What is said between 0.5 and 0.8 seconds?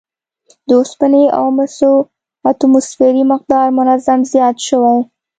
د